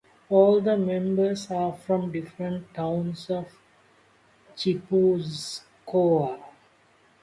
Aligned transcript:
All 0.31 0.59
the 0.61 0.77
members 0.77 1.51
are 1.51 1.73
from 1.73 2.11
different 2.11 2.73
towns 2.73 3.29
of 3.29 3.45
Gipuzkoa. 4.57 6.39